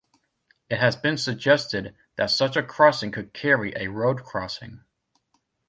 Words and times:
It 0.67 0.79
has 0.79 0.95
been 0.95 1.15
suggested 1.15 1.95
that 2.15 2.31
such 2.31 2.57
a 2.57 2.63
crossing 2.63 3.11
could 3.11 3.33
carry 3.35 3.71
a 3.75 3.89
road 3.89 4.23
crossing. 4.23 4.83